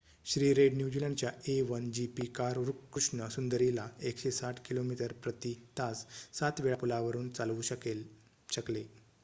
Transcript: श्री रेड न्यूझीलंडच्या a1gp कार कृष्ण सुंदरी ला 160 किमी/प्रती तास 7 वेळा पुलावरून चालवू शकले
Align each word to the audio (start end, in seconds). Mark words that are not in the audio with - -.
श्री 0.25 0.51
रेड 0.53 0.75
न्यूझीलंडच्या 0.77 1.29
a1gp 1.47 2.25
कार 2.35 2.59
कृष्ण 2.93 3.27
सुंदरी 3.29 3.69
ला 3.75 3.87
160 4.03 4.61
किमी/प्रती 4.65 5.53
तास 5.77 6.05
7 6.41 6.61
वेळा 6.61 6.75
पुलावरून 6.77 7.29
चालवू 7.31 7.61
शकले 7.63 8.83